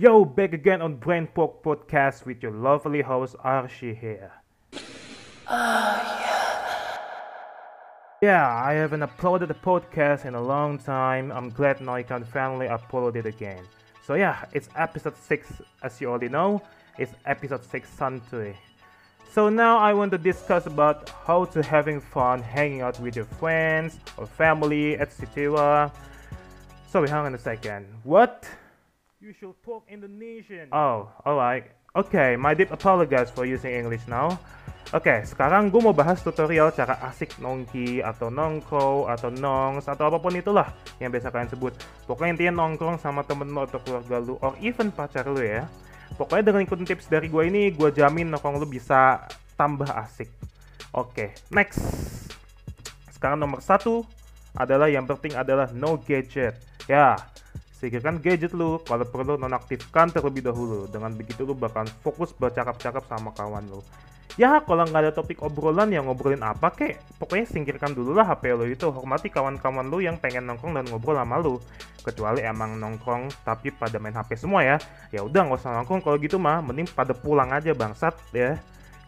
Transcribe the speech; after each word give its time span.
Yo, 0.00 0.24
back 0.24 0.54
again 0.54 0.80
on 0.80 0.96
Brain 0.96 1.26
Poke 1.26 1.62
Podcast 1.62 2.24
with 2.24 2.42
your 2.42 2.52
lovely 2.52 3.02
host 3.02 3.36
Archie 3.44 3.92
here. 3.92 4.32
Oh, 4.72 4.78
Yeah, 8.22 8.30
yeah, 8.32 8.62
I 8.64 8.72
haven't 8.72 9.00
uploaded 9.00 9.50
a 9.50 9.54
podcast 9.54 10.24
in 10.24 10.34
a 10.34 10.40
long 10.40 10.78
time. 10.78 11.30
I'm 11.30 11.50
glad 11.50 11.82
now 11.82 11.96
I 11.96 12.02
can 12.02 12.24
finally 12.24 12.66
upload 12.66 13.14
it 13.16 13.26
again. 13.26 13.62
So 14.02 14.14
yeah, 14.14 14.46
it's 14.54 14.70
episode 14.74 15.18
6 15.18 15.60
as 15.82 16.00
you 16.00 16.08
already 16.08 16.30
know. 16.30 16.62
It's 16.96 17.12
episode 17.26 17.62
6 17.62 17.90
Santuy. 17.94 18.54
So 19.30 19.50
now 19.50 19.76
I 19.76 19.92
want 19.92 20.12
to 20.12 20.18
discuss 20.18 20.64
about 20.64 21.10
how 21.26 21.44
to 21.44 21.62
having 21.62 22.00
fun 22.00 22.40
hanging 22.40 22.80
out 22.80 22.98
with 23.00 23.16
your 23.16 23.26
friends 23.26 23.98
or 24.16 24.24
family, 24.24 24.98
etc. 24.98 25.92
Sorry, 26.88 27.06
hang 27.06 27.26
on 27.26 27.34
a 27.34 27.38
second. 27.38 27.84
What? 28.02 28.48
You 29.20 29.36
should 29.36 29.52
talk 29.60 29.84
Indonesian. 29.84 30.72
Oh, 30.72 31.12
alright. 31.28 31.76
Okay, 31.92 32.40
my 32.40 32.56
deep 32.56 32.72
apologize 32.72 33.28
for 33.28 33.44
using 33.44 33.68
English 33.68 34.08
now. 34.08 34.40
Oke, 34.96 35.12
sekarang 35.28 35.68
gue 35.68 35.76
mau 35.76 35.92
bahas 35.92 36.24
tutorial 36.24 36.72
cara 36.72 36.96
asik 37.04 37.36
nongki 37.36 38.00
atau 38.00 38.32
nongko 38.32 39.12
atau 39.12 39.28
nongs 39.28 39.84
atau 39.92 40.08
apa 40.08 40.16
pun 40.16 40.32
itulah 40.32 40.72
yang 41.04 41.12
biasa 41.12 41.28
kalian 41.28 41.52
sebut. 41.52 41.76
Pokoknya 42.08 42.32
intinya 42.32 42.64
nongkrong 42.64 42.96
sama 42.96 43.20
temen 43.20 43.52
lo 43.52 43.68
atau 43.68 43.76
keluarga 43.84 44.24
lo 44.24 44.40
or 44.40 44.56
even 44.64 44.88
pacar 44.88 45.28
lo 45.28 45.44
ya. 45.44 45.68
Pokoknya 46.16 46.56
dengan 46.56 46.64
ikutin 46.64 46.88
tips 46.88 47.12
dari 47.12 47.28
gue 47.28 47.44
ini, 47.44 47.76
gue 47.76 47.92
jamin 47.92 48.32
nongkrong 48.32 48.56
lo 48.56 48.64
bisa 48.64 49.28
tambah 49.52 50.00
asik. 50.00 50.32
Oke, 50.96 51.36
next. 51.52 51.84
Sekarang 53.12 53.36
nomor 53.36 53.60
satu 53.60 54.00
adalah 54.56 54.88
yang 54.88 55.04
penting 55.04 55.36
adalah 55.36 55.68
no 55.76 56.00
gadget. 56.00 56.56
Ya, 56.88 57.20
singkirkan 57.80 58.20
gadget 58.20 58.52
lu 58.52 58.76
kalau 58.84 59.08
perlu 59.08 59.40
nonaktifkan 59.40 60.12
terlebih 60.12 60.44
dahulu. 60.44 60.84
Dengan 60.92 61.16
begitu 61.16 61.48
lu 61.48 61.56
bakal 61.56 61.88
fokus 62.04 62.36
bercakap-cakap 62.36 63.08
sama 63.08 63.32
kawan 63.32 63.64
lu. 63.72 63.80
Ya 64.38 64.62
kalau 64.62 64.86
nggak 64.86 65.10
ada 65.10 65.12
topik 65.16 65.42
obrolan 65.42 65.90
yang 65.90 66.06
ngobrolin 66.06 66.44
apa 66.44 66.70
kek? 66.70 67.02
Pokoknya 67.18 67.50
singkirkan 67.50 67.96
dulu 67.96 68.14
lah 68.14 68.28
HP 68.30 68.54
lo 68.54 68.62
itu. 68.68 68.86
Hormati 68.86 69.32
kawan-kawan 69.32 69.90
lo 69.90 69.98
yang 69.98 70.20
pengen 70.20 70.46
nongkrong 70.46 70.76
dan 70.76 70.86
ngobrol 70.86 71.18
sama 71.18 71.40
lo 71.40 71.58
kecuali 72.00 72.40
emang 72.44 72.78
nongkrong 72.78 73.28
tapi 73.42 73.74
pada 73.74 73.98
main 73.98 74.14
HP 74.14 74.38
semua 74.38 74.62
ya. 74.62 74.76
Ya 75.10 75.26
udah 75.26 75.50
nggak 75.50 75.58
usah 75.64 75.74
nongkrong. 75.82 76.04
Kalau 76.04 76.16
gitu 76.20 76.36
mah 76.38 76.62
mending 76.62 76.86
pada 76.92 77.16
pulang 77.16 77.50
aja 77.50 77.74
bangsat 77.74 78.14
ya. 78.30 78.60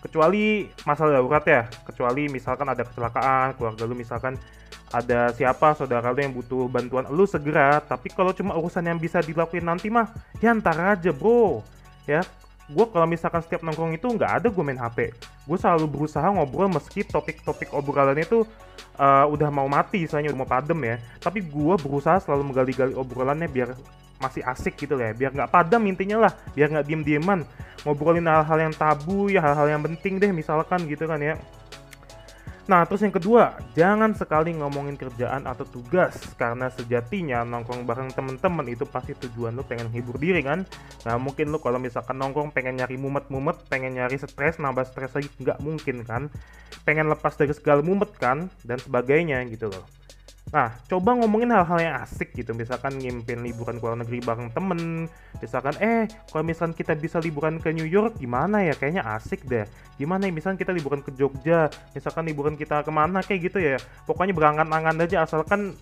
Kecuali 0.02 0.66
masalah 0.82 1.22
darurat 1.22 1.44
ya. 1.46 1.70
Kecuali 1.86 2.26
misalkan 2.26 2.66
ada 2.66 2.82
kecelakaan 2.82 3.54
keluarga 3.54 3.84
lu 3.86 3.94
misalkan 3.94 4.34
ada 4.92 5.32
siapa 5.32 5.72
saudara 5.72 6.12
lu 6.12 6.20
yang 6.20 6.36
butuh 6.36 6.68
bantuan 6.68 7.08
lu 7.08 7.24
segera. 7.24 7.80
Tapi 7.80 8.12
kalau 8.12 8.36
cuma 8.36 8.52
urusan 8.54 8.84
yang 8.84 9.00
bisa 9.00 9.24
dilakuin 9.24 9.64
nanti 9.64 9.88
mah 9.88 10.12
ya 10.38 10.52
ntar 10.52 10.76
aja 10.76 11.10
bro. 11.10 11.64
Ya 12.04 12.20
gue 12.72 12.86
kalau 12.88 13.08
misalkan 13.08 13.42
setiap 13.42 13.64
nongkrong 13.66 13.98
itu 13.98 14.06
nggak 14.06 14.32
ada 14.38 14.46
gue 14.48 14.64
main 14.64 14.78
HP 14.78 15.12
gue 15.42 15.58
selalu 15.58 15.86
berusaha 15.90 16.24
ngobrol 16.30 16.70
meski 16.70 17.02
topik-topik 17.02 17.74
obrolan 17.74 18.14
itu 18.14 18.46
uh, 18.94 19.26
udah 19.26 19.50
mau 19.50 19.66
mati 19.66 20.06
soalnya 20.06 20.30
udah 20.30 20.40
mau 20.46 20.50
padam 20.50 20.78
ya. 20.86 21.02
Tapi 21.18 21.42
gue 21.42 21.74
berusaha 21.82 22.22
selalu 22.22 22.52
menggali-gali 22.52 22.94
obrolannya 22.94 23.50
biar 23.50 23.74
masih 24.22 24.46
asik 24.46 24.78
gitu 24.78 24.94
ya. 24.94 25.10
Biar 25.10 25.34
nggak 25.34 25.50
padam 25.50 25.82
intinya 25.90 26.28
lah 26.28 26.32
biar 26.54 26.70
nggak 26.70 26.86
diem-dieman. 26.86 27.42
Ngobrolin 27.82 28.30
hal-hal 28.30 28.70
yang 28.70 28.74
tabu 28.74 29.26
ya 29.26 29.42
hal-hal 29.42 29.66
yang 29.66 29.82
penting 29.82 30.22
deh 30.22 30.30
misalkan 30.30 30.86
gitu 30.86 31.10
kan 31.10 31.18
ya 31.18 31.34
Nah, 32.62 32.86
terus 32.86 33.02
yang 33.02 33.10
kedua, 33.10 33.58
jangan 33.74 34.14
sekali 34.14 34.54
ngomongin 34.54 34.94
kerjaan 34.94 35.50
atau 35.50 35.66
tugas 35.66 36.14
karena 36.38 36.70
sejatinya 36.70 37.42
nongkrong 37.42 37.82
bareng 37.82 38.14
temen-temen 38.14 38.70
itu 38.70 38.86
pasti 38.86 39.18
tujuan 39.18 39.58
lu 39.58 39.66
pengen 39.66 39.90
hibur 39.90 40.14
diri 40.14 40.46
kan. 40.46 40.62
Nah, 41.02 41.18
mungkin 41.18 41.50
lu 41.50 41.58
kalau 41.58 41.82
misalkan 41.82 42.22
nongkrong 42.22 42.54
pengen 42.54 42.78
nyari 42.78 42.94
mumet-mumet, 42.94 43.66
pengen 43.66 43.98
nyari 43.98 44.14
stres, 44.14 44.62
nambah 44.62 44.86
stres 44.86 45.10
lagi 45.18 45.26
nggak 45.42 45.58
mungkin 45.58 46.06
kan. 46.06 46.30
Pengen 46.86 47.10
lepas 47.10 47.34
dari 47.34 47.50
segala 47.50 47.82
mumet 47.82 48.14
kan 48.14 48.46
dan 48.62 48.78
sebagainya 48.78 49.42
gitu 49.50 49.66
loh. 49.66 49.82
Nah, 50.50 50.74
coba 50.84 51.16
ngomongin 51.16 51.54
hal-hal 51.54 51.78
yang 51.80 51.96
asik 52.02 52.34
gitu. 52.34 52.52
Misalkan 52.52 52.98
ngimpin 52.98 53.40
liburan 53.40 53.78
ke 53.78 53.84
luar 53.86 53.96
negeri 53.96 54.18
bareng 54.20 54.50
temen. 54.50 55.06
Misalkan, 55.38 55.78
eh, 55.78 56.10
kalau 56.28 56.44
misalkan 56.44 56.74
kita 56.76 56.92
bisa 56.98 57.22
liburan 57.22 57.62
ke 57.62 57.70
New 57.70 57.86
York, 57.86 58.18
gimana 58.18 58.60
ya? 58.60 58.74
Kayaknya 58.74 59.06
asik 59.16 59.48
deh. 59.48 59.64
Gimana 59.96 60.28
ya? 60.28 60.32
Misalkan 60.34 60.60
kita 60.60 60.74
liburan 60.74 61.00
ke 61.00 61.14
Jogja. 61.14 61.72
Misalkan 61.96 62.28
liburan 62.28 62.58
kita 62.58 62.84
ke 62.84 62.90
mana 62.92 63.22
kayak 63.22 63.40
gitu 63.48 63.58
ya. 63.62 63.80
Pokoknya 64.04 64.34
berangan-angan 64.36 64.98
aja 65.00 65.24
asalkan 65.24 65.72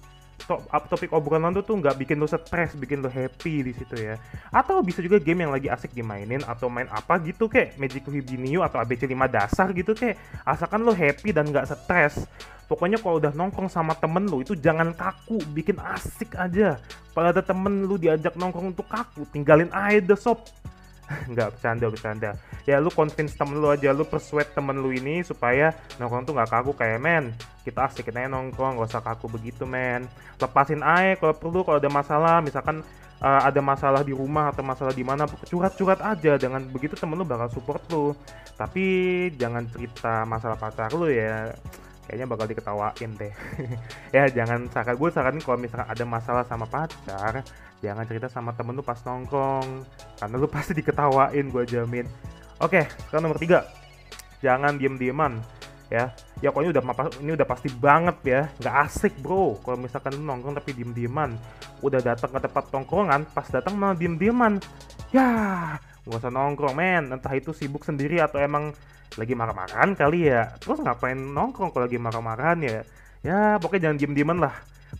top, 0.46 0.66
topik 0.88 1.10
obrolan 1.12 1.52
tuh 1.56 1.64
tuh 1.64 1.76
nggak 1.80 1.96
bikin 2.00 2.16
lo 2.20 2.28
stres, 2.28 2.76
bikin 2.76 3.00
lo 3.04 3.08
happy 3.08 3.66
di 3.66 3.72
situ 3.74 3.96
ya. 3.96 4.16
Atau 4.52 4.80
bisa 4.84 5.00
juga 5.00 5.20
game 5.20 5.44
yang 5.48 5.52
lagi 5.52 5.68
asik 5.68 5.92
dimainin 5.92 6.44
atau 6.44 6.68
main 6.68 6.88
apa 6.88 7.20
gitu 7.24 7.48
kayak 7.50 7.76
Magic 7.76 8.04
Hibinio 8.06 8.64
atau 8.64 8.80
ABC 8.80 9.08
5 9.08 9.16
dasar 9.28 9.68
gitu 9.76 9.92
kayak 9.96 10.16
asalkan 10.44 10.84
lo 10.84 10.92
happy 10.92 11.34
dan 11.34 11.48
nggak 11.50 11.68
stres. 11.68 12.24
Pokoknya 12.70 13.02
kalau 13.02 13.18
udah 13.18 13.34
nongkrong 13.34 13.66
sama 13.66 13.98
temen 13.98 14.30
lu 14.30 14.46
itu 14.46 14.54
jangan 14.54 14.94
kaku, 14.94 15.42
bikin 15.50 15.74
asik 15.82 16.38
aja. 16.38 16.78
Kalau 17.10 17.28
ada 17.34 17.42
temen 17.42 17.82
lu 17.82 17.98
diajak 17.98 18.38
nongkrong 18.38 18.70
untuk 18.70 18.86
kaku, 18.86 19.26
tinggalin 19.34 19.66
aja 19.74 19.98
the 19.98 20.14
sob. 20.14 20.38
nggak 21.32 21.48
bercanda 21.56 21.86
bercanda 21.90 22.30
ya 22.66 22.78
lu 22.78 22.90
convince 22.92 23.34
temen 23.34 23.58
lu 23.58 23.68
aja 23.70 23.90
lu 23.90 24.06
persuade 24.06 24.50
temen 24.54 24.78
lu 24.78 24.94
ini 24.94 25.26
supaya 25.26 25.74
nongkrong 25.98 26.24
tuh 26.26 26.34
nggak 26.38 26.50
kaku 26.50 26.72
kayak 26.74 27.02
men 27.02 27.34
kita 27.60 27.92
asik 27.92 28.08
aja 28.08 28.28
nongkrong 28.28 28.80
gak 28.80 28.88
usah 28.88 29.04
kaku 29.04 29.28
begitu 29.28 29.68
men. 29.68 30.08
Lepasin 30.40 30.80
aja 30.80 31.16
kalau 31.20 31.34
perlu 31.36 31.60
kalau 31.60 31.78
ada 31.78 31.90
masalah. 31.92 32.36
Misalkan 32.40 32.80
uh, 33.20 33.40
ada 33.44 33.60
masalah 33.60 34.00
di 34.00 34.16
rumah 34.16 34.48
atau 34.48 34.64
masalah 34.64 34.96
di 34.96 35.04
mana 35.04 35.28
curhat-curhat 35.28 36.00
aja. 36.00 36.40
Dengan 36.40 36.64
begitu 36.72 36.96
temen 36.96 37.20
lu 37.20 37.28
bakal 37.28 37.52
support 37.52 37.84
lu. 37.92 38.16
Tapi 38.56 38.84
jangan 39.36 39.68
cerita 39.68 40.24
masalah 40.24 40.56
pacar 40.56 40.88
lu 40.96 41.12
ya. 41.12 41.52
Kayaknya 42.08 42.26
bakal 42.26 42.46
diketawain 42.48 43.10
deh. 43.20 43.34
Ya 44.16 44.26
jangan 44.26 44.66
saran 44.74 44.98
gue 44.98 45.08
saranin 45.14 45.38
kalau 45.38 45.58
misalkan 45.62 45.86
ada 45.86 46.02
masalah 46.02 46.42
sama 46.42 46.66
pacar 46.66 47.46
jangan 47.80 48.04
cerita 48.04 48.26
sama 48.28 48.50
temen 48.56 48.74
lu 48.74 48.82
pas 48.82 48.98
nongkrong. 49.04 49.84
Karena 50.18 50.34
lu 50.34 50.48
pasti 50.54 50.72
diketawain 50.74 51.46
gue 51.52 51.64
jamin. 51.68 52.08
Oke 52.58 52.88
sekarang 53.06 53.30
nomor 53.30 53.38
tiga. 53.38 53.68
Jangan 54.40 54.80
diem 54.80 54.96
dieman 54.96 55.59
ya. 55.90 56.14
Ya 56.40 56.48
kok 56.54 56.62
ini 56.62 56.70
udah 56.72 56.82
ini 57.20 57.30
udah 57.34 57.46
pasti 57.46 57.68
banget 57.68 58.16
ya. 58.24 58.42
Nggak 58.62 58.74
asik 58.86 59.14
bro 59.20 59.58
kalau 59.60 59.76
misalkan 59.76 60.16
lu 60.16 60.22
nongkrong 60.24 60.56
tapi 60.56 60.72
diem 60.72 60.94
dieman 60.94 61.36
udah 61.84 62.00
datang 62.00 62.30
ke 62.32 62.40
tempat 62.40 62.64
nongkrongan 62.70 63.26
pas 63.34 63.44
datang 63.50 63.74
malah 63.76 63.98
diem 63.98 64.16
dieman 64.16 64.62
ya 65.10 65.76
gak 66.06 66.16
usah 66.16 66.32
nongkrong 66.32 66.74
men. 66.78 67.12
Entah 67.12 67.34
itu 67.36 67.52
sibuk 67.52 67.84
sendiri 67.84 68.22
atau 68.22 68.40
emang 68.40 68.72
lagi 69.18 69.34
marah-marahan 69.34 69.92
kali 69.98 70.30
ya. 70.30 70.54
Terus 70.62 70.80
ngapain 70.80 71.18
nongkrong 71.18 71.74
kalau 71.74 71.84
lagi 71.84 71.98
marah-marahan 71.98 72.58
ya? 72.62 72.80
Ya 73.20 73.38
pokoknya 73.60 73.90
jangan 73.90 73.98
diem-dieman 74.00 74.38
lah. 74.40 74.54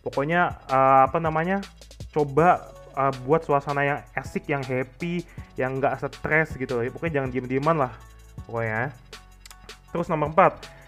Pokoknya 0.05 0.61
uh, 0.69 1.09
apa 1.09 1.17
namanya 1.17 1.63
coba 2.11 2.69
uh, 2.93 3.11
buat 3.25 3.41
suasana 3.43 3.81
yang 3.81 3.99
asik 4.13 4.51
yang 4.51 4.61
happy 4.61 5.25
yang 5.55 5.79
nggak 5.81 5.99
stres 5.99 6.53
gitu. 6.59 6.79
Pokoknya 6.91 7.23
jangan 7.23 7.29
diem-dieman 7.33 7.75
lah 7.87 7.93
pokoknya. 8.45 8.93
Terus 9.91 10.07
nomor 10.07 10.31
4 10.31 10.80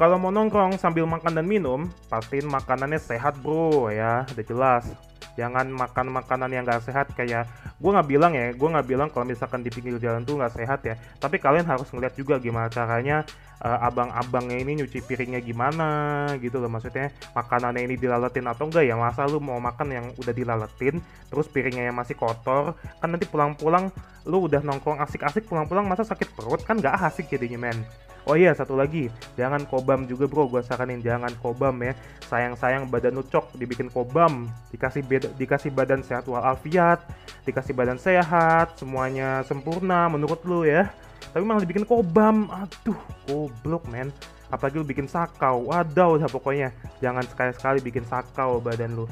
kalau 0.00 0.16
mau 0.16 0.32
nongkrong 0.32 0.80
sambil 0.80 1.04
makan 1.04 1.36
dan 1.36 1.44
minum 1.44 1.84
pastiin 2.08 2.48
makanannya 2.48 2.96
sehat 2.96 3.36
bro 3.44 3.92
ya. 3.92 4.24
Udah 4.32 4.44
jelas. 4.48 4.88
Jangan 5.36 5.68
makan 5.68 6.08
makanan 6.16 6.48
yang 6.56 6.64
gak 6.64 6.88
sehat 6.88 7.12
kayak 7.12 7.44
gue 7.80 7.88
nggak 7.88 8.08
bilang 8.08 8.32
ya 8.36 8.52
gue 8.52 8.68
nggak 8.68 8.84
bilang 8.84 9.08
kalau 9.08 9.24
misalkan 9.24 9.64
di 9.64 9.72
pinggir 9.72 9.96
jalan 10.00 10.24
tuh 10.24 10.40
nggak 10.40 10.56
sehat 10.56 10.80
ya. 10.88 10.96
Tapi 11.20 11.36
kalian 11.36 11.68
harus 11.68 11.84
ngeliat 11.92 12.16
juga 12.16 12.40
gimana 12.40 12.72
caranya 12.72 13.28
uh, 13.60 13.76
abang-abangnya 13.84 14.56
ini 14.64 14.80
nyuci 14.80 15.04
piringnya 15.04 15.44
gimana 15.44 15.88
gitu 16.40 16.56
loh. 16.56 16.72
Maksudnya 16.72 17.12
makanannya 17.36 17.84
ini 17.84 18.00
dilaletin 18.00 18.48
atau 18.48 18.72
enggak 18.72 18.88
ya? 18.88 18.96
Masa 18.96 19.28
lu 19.28 19.36
mau 19.36 19.60
makan 19.60 19.88
yang 19.92 20.06
udah 20.16 20.32
dilaletin 20.32 20.96
terus 21.28 21.44
piringnya 21.52 21.92
yang 21.92 21.96
masih 22.00 22.16
kotor? 22.16 22.72
Kan 23.04 23.12
nanti 23.12 23.28
pulang-pulang 23.28 23.92
lu 24.24 24.48
udah 24.48 24.64
nongkrong 24.64 24.96
asik-asik 25.04 25.44
pulang-pulang 25.44 25.84
masa 25.84 26.08
sakit 26.08 26.32
perut? 26.32 26.64
Kan 26.64 26.80
nggak 26.80 26.96
asik 27.04 27.28
jadinya 27.28 27.68
men 27.68 27.84
Oh 28.28 28.36
iya 28.36 28.52
satu 28.52 28.76
lagi, 28.76 29.08
jangan 29.34 29.64
kobam 29.64 30.04
juga 30.04 30.28
bro, 30.28 30.44
gue 30.48 30.60
saranin 30.60 31.00
jangan 31.00 31.32
kobam 31.40 31.72
ya. 31.80 31.96
Sayang-sayang 32.28 32.86
badan 32.92 33.16
lu 33.16 33.24
cok 33.24 33.56
dibikin 33.56 33.88
kobam, 33.88 34.46
dikasih 34.70 35.02
beda, 35.04 35.28
dikasih 35.40 35.72
badan 35.72 36.04
sehat 36.04 36.28
walafiat, 36.28 37.00
dikasih 37.48 37.72
badan 37.72 37.96
sehat, 37.96 38.76
semuanya 38.76 39.40
sempurna 39.48 40.06
menurut 40.12 40.44
lu 40.44 40.68
ya. 40.68 40.92
Tapi 41.32 41.42
malah 41.46 41.62
dibikin 41.64 41.88
kobam, 41.88 42.50
aduh 42.52 42.98
goblok 43.24 43.88
men. 43.88 44.12
Apalagi 44.50 44.82
lu 44.82 44.86
bikin 44.86 45.06
sakau, 45.06 45.70
wadaw 45.70 46.18
udah 46.18 46.26
pokoknya. 46.26 46.74
Jangan 46.98 47.22
sekali-sekali 47.22 47.78
bikin 47.80 48.02
sakau 48.04 48.58
badan 48.58 48.98
lu. 48.98 49.06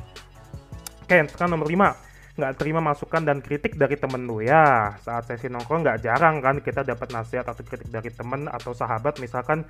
Oke, 1.07 1.25
sekarang 1.31 1.57
nomor 1.57 1.71
5 1.71 2.08
nggak 2.39 2.55
terima 2.55 2.79
masukan 2.79 3.27
dan 3.27 3.43
kritik 3.43 3.75
dari 3.75 3.99
temen 3.99 4.23
lu 4.23 4.39
ya. 4.39 4.95
Saat 5.03 5.27
sesi 5.27 5.51
nongkrong 5.51 5.83
nggak 5.83 6.07
jarang 6.07 6.39
kan 6.39 6.63
kita 6.63 6.87
dapat 6.87 7.11
nasihat 7.11 7.43
atau 7.43 7.67
kritik 7.67 7.91
dari 7.91 8.15
temen 8.15 8.47
atau 8.47 8.71
sahabat 8.71 9.19
misalkan 9.19 9.67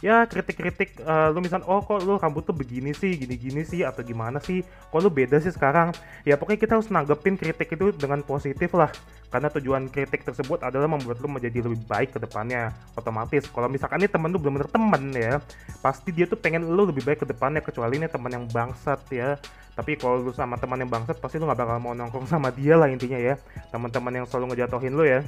ya 0.00 0.26
kritik-kritik 0.26 0.98
uh, 1.02 1.30
lu 1.30 1.42
misal 1.42 1.62
oh 1.66 1.82
kok 1.82 2.02
lu 2.02 2.18
rambut 2.18 2.42
tuh 2.42 2.56
begini 2.56 2.90
sih 2.90 3.14
gini-gini 3.18 3.66
sih 3.66 3.82
atau 3.82 4.06
gimana 4.06 4.38
sih? 4.38 4.62
Kok 4.62 5.00
lu 5.02 5.10
beda 5.10 5.42
sih 5.42 5.50
sekarang? 5.50 5.90
Ya 6.22 6.38
pokoknya 6.38 6.60
kita 6.62 6.72
harus 6.78 6.88
nanggepin 6.94 7.34
kritik 7.34 7.74
itu 7.74 7.90
dengan 7.90 8.22
positif 8.22 8.70
lah. 8.78 8.94
Karena 9.32 9.48
tujuan 9.50 9.88
kritik 9.90 10.22
tersebut 10.22 10.62
adalah 10.62 10.86
membuat 10.86 11.18
lu 11.18 11.26
menjadi 11.26 11.64
lebih 11.64 11.82
baik 11.88 12.14
ke 12.14 12.18
depannya 12.22 12.70
otomatis. 12.94 13.50
Kalau 13.50 13.66
misalkan 13.66 13.98
ini 13.98 14.10
temen 14.12 14.30
lu 14.30 14.38
belum 14.38 14.62
bener 14.62 14.70
temen 14.70 15.02
ya 15.10 15.42
pasti 15.82 16.14
dia 16.14 16.30
tuh 16.30 16.38
pengen 16.38 16.62
lu 16.62 16.86
lebih 16.86 17.02
baik 17.02 17.24
ke 17.24 17.26
depannya 17.26 17.58
kecuali 17.58 17.98
ini 17.98 18.06
teman 18.06 18.30
yang 18.30 18.46
bangsat 18.46 19.02
ya 19.10 19.34
tapi 19.72 19.96
kalau 19.96 20.20
lu 20.20 20.32
sama 20.36 20.60
teman 20.60 20.76
yang 20.84 20.92
bangsat 20.92 21.16
pasti 21.16 21.40
lu 21.40 21.48
nggak 21.48 21.64
bakal 21.64 21.76
mau 21.80 21.96
nongkrong 21.96 22.28
sama 22.28 22.52
dia 22.52 22.76
lah 22.76 22.92
intinya 22.92 23.16
ya. 23.16 23.40
Teman-teman 23.72 24.12
yang 24.20 24.26
selalu 24.28 24.52
ngejatohin 24.52 24.92
lu 24.92 25.04
ya. 25.08 25.24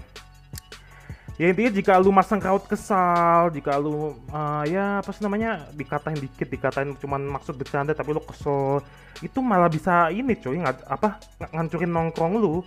Ya 1.41 1.51
intinya 1.51 1.73
jika 1.73 1.99
lu 1.99 2.15
masang 2.15 2.39
raut 2.39 2.63
kesal 2.69 3.51
jika 3.51 3.75
lu 3.75 4.15
uh, 4.31 4.63
ya 4.71 5.03
apa 5.03 5.11
sih 5.11 5.25
namanya 5.27 5.67
dikatain 5.75 6.15
dikit 6.15 6.47
dikatain 6.47 6.95
cuman 6.95 7.27
maksud 7.27 7.59
bercanda 7.59 7.91
tapi 7.91 8.15
lu 8.15 8.23
kesel 8.23 8.79
itu 9.19 9.43
malah 9.43 9.67
bisa 9.67 10.15
ini 10.15 10.39
coy 10.39 10.63
nggak 10.63 10.87
apa 10.87 11.19
ngancurin 11.51 11.91
nongkrong 11.91 12.37
lu. 12.37 12.61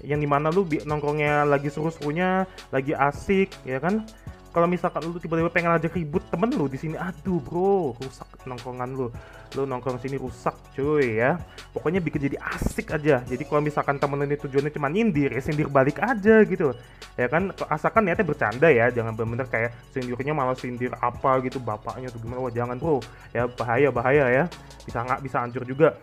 Yang 0.00 0.20
di 0.24 0.28
mana 0.28 0.48
lu 0.50 0.66
nongkrongnya 0.66 1.46
lagi 1.46 1.70
seru-serunya 1.70 2.48
lagi 2.74 2.96
asik 2.96 3.52
ya 3.68 3.78
kan 3.78 4.02
kalau 4.50 4.66
misalkan 4.66 5.06
lu 5.06 5.18
tiba-tiba 5.22 5.50
pengen 5.50 5.70
aja 5.78 5.86
ribut 5.86 6.26
temen 6.26 6.50
lu 6.50 6.66
di 6.66 6.74
sini 6.74 6.98
aduh 6.98 7.38
bro 7.38 7.94
rusak 7.98 8.26
nongkrongan 8.46 8.90
lu. 8.92 9.06
Lu 9.58 9.66
nongkrong 9.66 9.98
sini 9.98 10.14
rusak 10.14 10.54
cuy 10.74 11.18
ya. 11.18 11.38
Pokoknya 11.74 11.98
bikin 11.98 12.30
jadi 12.30 12.38
asik 12.38 12.94
aja. 12.94 13.22
Jadi 13.26 13.42
kalau 13.46 13.62
misalkan 13.62 13.98
temen 13.98 14.18
lu 14.18 14.26
ini 14.26 14.38
tujuannya 14.38 14.70
cuma 14.74 14.86
nyindir 14.90 15.34
ya 15.34 15.42
sindir 15.42 15.66
balik 15.66 15.98
aja 16.02 16.42
gitu. 16.46 16.74
Ya 17.18 17.26
kan 17.26 17.50
asalkan 17.70 18.06
niatnya 18.06 18.26
bercanda 18.26 18.70
ya. 18.70 18.90
Jangan 18.94 19.14
bener-bener 19.14 19.46
kayak 19.50 19.70
sindirnya 19.90 20.34
malah 20.34 20.54
sindir 20.58 20.94
apa 20.98 21.42
gitu 21.46 21.58
bapaknya 21.58 22.10
tuh 22.10 22.22
gimana. 22.22 22.46
Wah 22.46 22.52
jangan 22.54 22.78
bro. 22.78 23.02
Ya 23.34 23.50
bahaya 23.50 23.90
bahaya 23.90 24.24
ya. 24.30 24.44
Bisa 24.86 25.02
nggak 25.02 25.20
bisa 25.22 25.42
hancur 25.42 25.66
juga. 25.66 25.98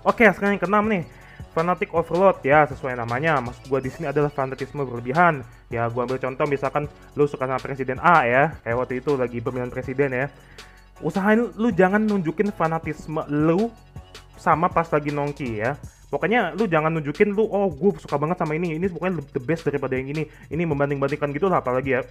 Oke 0.00 0.24
sekarang 0.32 0.56
yang 0.56 0.62
keenam 0.64 0.86
nih 0.88 1.02
fanatic 1.50 1.90
overload 1.94 2.40
ya 2.46 2.66
sesuai 2.66 2.94
namanya. 2.98 3.38
Maksud 3.42 3.66
gue 3.66 3.80
di 3.82 3.90
sini 3.90 4.06
adalah 4.10 4.30
fanatisme 4.30 4.86
berlebihan. 4.86 5.42
Ya 5.70 5.86
gue 5.86 6.00
ambil 6.02 6.18
contoh 6.18 6.46
misalkan 6.46 6.86
lu 7.18 7.26
suka 7.26 7.46
sama 7.46 7.60
presiden 7.60 7.98
A 8.02 8.26
ya. 8.26 8.42
Kayak 8.62 8.76
waktu 8.78 8.94
itu 9.02 9.10
lagi 9.18 9.38
pemilihan 9.42 9.70
presiden 9.70 10.10
ya. 10.14 10.26
Usahain 11.00 11.50
lu 11.56 11.68
jangan 11.72 12.02
nunjukin 12.02 12.52
fanatisme 12.54 13.24
lu 13.28 13.70
sama 14.38 14.70
pas 14.70 14.86
lagi 14.88 15.10
nongki 15.10 15.60
ya. 15.60 15.76
Pokoknya 16.10 16.54
lu 16.58 16.66
jangan 16.66 16.90
nunjukin 16.90 17.30
lu 17.34 17.46
oh 17.46 17.70
gue 17.70 17.98
suka 18.02 18.18
banget 18.18 18.38
sama 18.38 18.54
ini. 18.54 18.78
Ini 18.78 18.86
pokoknya 18.90 19.22
the 19.34 19.42
best 19.42 19.66
daripada 19.66 19.94
yang 19.94 20.10
ini. 20.10 20.26
Ini 20.50 20.62
membanding 20.66 20.98
bandingkan 20.98 21.30
gitu 21.34 21.46
lah 21.50 21.62
apalagi 21.62 21.98
ya 21.98 22.02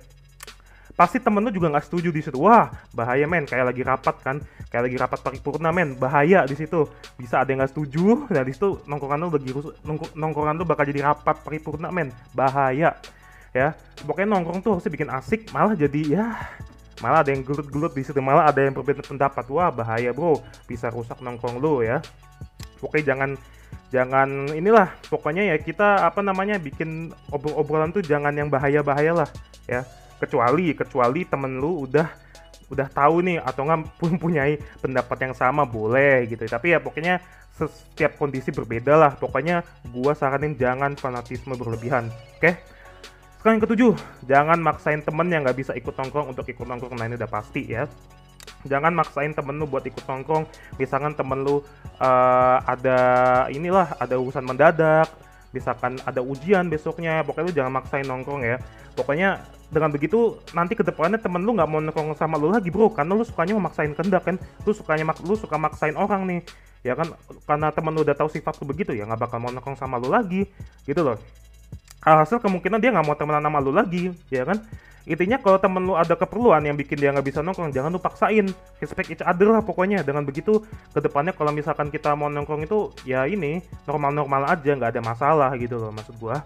pasti 1.00 1.16
temen 1.24 1.40
lu 1.40 1.48
juga 1.48 1.72
nggak 1.72 1.88
setuju 1.88 2.12
di 2.12 2.20
situ. 2.20 2.36
Wah 2.44 2.68
bahaya 2.92 3.24
men. 3.24 3.48
Kayak 3.48 3.72
lagi 3.72 3.88
rapat 3.88 4.16
kan? 4.20 4.44
Kayak 4.68 4.92
lagi 4.92 4.98
rapat 5.00 5.20
paripurna 5.24 5.72
men. 5.72 5.96
Bahaya 5.96 6.44
di 6.44 6.60
situ. 6.60 6.84
Bisa 7.16 7.40
ada 7.40 7.48
yang 7.48 7.64
nggak 7.64 7.72
setuju 7.72 8.04
dan 8.36 8.44
di 8.44 8.52
situ 8.52 8.84
nongkrongan 8.84 9.24
lu 9.24 9.32
lagi 9.32 9.52
nongkrongan 10.20 10.60
lu 10.60 10.68
bakal 10.68 10.84
jadi 10.84 11.08
rapat 11.08 11.40
paripurna 11.40 11.88
men. 11.88 12.12
Bahaya 12.36 13.00
ya. 13.56 13.72
Pokoknya 14.04 14.36
nongkrong 14.36 14.60
tuh 14.60 14.76
harusnya 14.76 14.92
bikin 14.92 15.08
asik 15.08 15.56
malah 15.56 15.72
jadi 15.72 16.02
ya 16.04 16.28
malah 17.00 17.24
ada 17.24 17.32
yang 17.32 17.48
gelut-gelut 17.48 17.96
di 17.96 18.04
situ 18.04 18.20
malah 18.20 18.52
ada 18.52 18.60
yang 18.60 18.76
berbeda 18.76 19.00
pendapat. 19.08 19.48
Wah 19.48 19.72
bahaya 19.72 20.12
bro. 20.12 20.44
Bisa 20.68 20.92
rusak 20.92 21.24
nongkrong 21.24 21.64
lu 21.64 21.80
ya. 21.80 22.04
Pokoknya 22.84 23.16
jangan 23.16 23.40
jangan 23.88 24.52
inilah. 24.52 24.92
Pokoknya 25.08 25.48
ya 25.48 25.56
kita 25.64 26.04
apa 26.04 26.20
namanya 26.20 26.60
bikin 26.60 27.16
obrol-obrolan 27.32 27.96
tuh 27.96 28.04
jangan 28.04 28.36
yang 28.36 28.52
bahaya-bahaya 28.52 29.24
lah 29.24 29.32
ya 29.64 29.88
kecuali 30.20 30.76
kecuali 30.76 31.24
temen 31.26 31.58
lu 31.58 31.88
udah 31.88 32.08
udah 32.70 32.88
tahu 32.94 33.26
nih 33.26 33.42
atau 33.42 33.66
nggak 33.66 33.82
pun 34.00 34.16
punya 34.22 34.46
pendapat 34.80 35.18
yang 35.30 35.34
sama 35.34 35.66
boleh 35.66 36.30
gitu. 36.30 36.46
Tapi 36.46 36.78
ya 36.78 36.80
pokoknya 36.80 37.24
setiap 37.58 38.16
kondisi 38.16 38.54
berbeda 38.54 38.94
lah. 38.96 39.12
Pokoknya 39.18 39.66
gua 39.90 40.14
saranin 40.14 40.56
jangan 40.56 40.96
fanatisme 40.96 41.58
berlebihan 41.58 42.08
oke? 42.08 42.42
Okay? 42.42 42.56
sekarang 43.40 43.56
yang 43.56 43.66
ketujuh 43.72 43.94
jangan 44.28 44.60
maksain 44.60 45.00
temen 45.00 45.32
yang 45.32 45.48
nggak 45.48 45.56
bisa 45.56 45.72
ikut 45.72 45.96
nongkrong 45.96 46.36
untuk 46.36 46.44
ikut 46.44 46.68
nongkrong. 46.68 47.00
Nah 47.00 47.08
ini 47.08 47.16
udah 47.16 47.32
pasti 47.32 47.72
ya. 47.72 47.88
Jangan 48.68 48.92
maksain 48.92 49.32
temen 49.32 49.56
lu 49.56 49.64
buat 49.64 49.88
ikut 49.88 50.04
nongkrong. 50.04 50.44
Misalkan 50.76 51.16
temen 51.16 51.48
lu 51.48 51.64
uh, 52.04 52.58
ada 52.68 53.00
inilah 53.48 53.96
ada 53.96 54.20
urusan 54.20 54.44
mendadak 54.44 55.08
misalkan 55.56 55.98
ada 56.06 56.22
ujian 56.22 56.70
besoknya 56.70 57.22
pokoknya 57.26 57.46
lu 57.46 57.54
jangan 57.56 57.74
maksain 57.82 58.06
nongkrong 58.06 58.42
ya. 58.46 58.58
Pokoknya 58.94 59.42
dengan 59.70 59.94
begitu 59.94 60.42
nanti 60.58 60.74
ke 60.74 60.82
depannya 60.82 61.22
temen 61.22 61.46
lu 61.46 61.54
nggak 61.54 61.70
mau 61.70 61.80
nongkrong 61.82 62.18
sama 62.18 62.38
lu 62.38 62.50
lagi 62.50 62.70
bro. 62.70 62.90
Karena 62.94 63.14
lu 63.18 63.24
sukanya 63.26 63.58
memaksain 63.58 63.94
kendak 63.98 64.24
kan? 64.26 64.36
Lu 64.66 64.72
sukanya 64.72 65.10
mak 65.10 65.20
lu 65.26 65.34
suka 65.34 65.56
maksain 65.58 65.98
orang 65.98 66.26
nih 66.30 66.40
ya 66.86 66.94
kan? 66.94 67.12
Karena 67.46 67.74
temen 67.74 67.92
lu 67.94 68.02
udah 68.06 68.16
tahu 68.18 68.30
sifat 68.30 68.58
lu 68.62 68.70
begitu 68.70 68.94
ya 68.94 69.06
nggak 69.10 69.30
bakal 69.30 69.38
mau 69.42 69.50
nongkrong 69.50 69.78
sama 69.78 69.98
lu 69.98 70.10
lagi 70.14 70.46
gitu 70.86 71.02
loh 71.02 71.18
alhasil 72.04 72.40
kemungkinan 72.40 72.80
dia 72.80 72.96
nggak 72.96 73.06
mau 73.06 73.16
temenan 73.16 73.44
sama 73.44 73.60
lu 73.60 73.72
lagi 73.76 74.12
ya 74.32 74.48
kan 74.48 74.60
intinya 75.10 75.42
kalau 75.42 75.58
temen 75.58 75.82
lu 75.90 75.98
ada 75.98 76.14
keperluan 76.14 76.62
yang 76.62 76.78
bikin 76.78 77.02
dia 77.02 77.10
nggak 77.10 77.26
bisa 77.26 77.42
nongkrong 77.42 77.74
jangan 77.74 77.90
lu 77.90 77.98
paksain 77.98 78.46
respect 78.78 79.10
each 79.10 79.26
other 79.26 79.50
lah 79.50 79.66
pokoknya 79.66 80.06
dengan 80.06 80.22
begitu 80.22 80.62
ke 80.94 81.00
depannya 81.02 81.34
kalau 81.34 81.50
misalkan 81.50 81.90
kita 81.90 82.14
mau 82.14 82.30
nongkrong 82.30 82.70
itu 82.70 82.94
ya 83.10 83.26
ini 83.26 83.64
normal-normal 83.90 84.54
aja 84.54 84.70
nggak 84.70 84.94
ada 84.94 85.02
masalah 85.02 85.50
gitu 85.58 85.82
loh 85.82 85.90
maksud 85.90 86.14
gua 86.22 86.46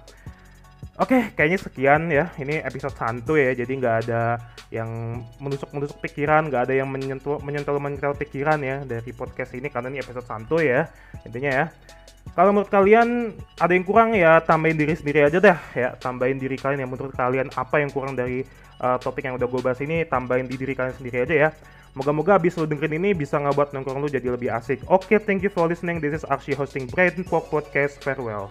Oke, 1.02 1.18
okay, 1.18 1.22
kayaknya 1.34 1.58
sekian 1.58 2.02
ya. 2.14 2.30
Ini 2.38 2.62
episode 2.62 2.94
santuy 2.94 3.50
ya, 3.50 3.66
jadi 3.66 3.82
nggak 3.82 3.96
ada 4.06 4.38
yang 4.70 5.26
menusuk-menusuk 5.42 5.98
pikiran, 6.06 6.54
nggak 6.54 6.70
ada 6.70 6.74
yang 6.78 6.86
menyentuh 6.86 7.42
menyentuh 7.42 7.82
menyentuh 7.82 8.14
pikiran 8.14 8.62
ya 8.62 8.86
dari 8.86 9.10
podcast 9.10 9.58
ini 9.58 9.74
karena 9.74 9.90
ini 9.90 10.06
episode 10.06 10.22
santuy 10.30 10.70
ya 10.70 10.86
intinya 11.26 11.50
ya. 11.50 11.66
Kalau 12.34 12.50
menurut 12.50 12.74
kalian 12.74 13.38
ada 13.62 13.70
yang 13.78 13.86
kurang 13.86 14.18
ya 14.18 14.42
tambahin 14.42 14.74
diri 14.74 14.98
sendiri 14.98 15.30
aja 15.30 15.38
deh 15.38 15.58
ya, 15.78 15.94
tambahin 16.02 16.42
diri 16.42 16.58
kalian 16.58 16.82
yang 16.82 16.92
menurut 16.92 17.14
kalian 17.14 17.54
apa 17.54 17.78
yang 17.78 17.94
kurang 17.94 18.18
dari 18.18 18.42
uh, 18.82 18.98
topik 18.98 19.22
yang 19.22 19.38
udah 19.38 19.46
gue 19.46 19.62
bahas 19.62 19.78
ini, 19.86 20.02
tambahin 20.10 20.50
di 20.50 20.58
diri 20.58 20.74
kalian 20.74 20.98
sendiri 20.98 21.30
aja 21.30 21.36
ya. 21.38 21.50
Moga-moga 21.94 22.42
abis 22.42 22.58
lo 22.58 22.66
dengerin 22.66 22.98
ini 23.06 23.14
bisa 23.14 23.38
ngebuat 23.38 23.78
nongkrong 23.78 24.02
lu 24.02 24.10
jadi 24.10 24.34
lebih 24.34 24.50
asik. 24.50 24.82
Oke, 24.90 25.14
okay, 25.14 25.18
thank 25.22 25.46
you 25.46 25.54
for 25.54 25.70
listening. 25.70 26.02
This 26.02 26.18
is 26.18 26.24
Archie 26.26 26.58
hosting 26.58 26.90
Brain 26.90 27.22
Pop 27.22 27.54
Podcast. 27.54 28.02
Farewell. 28.02 28.50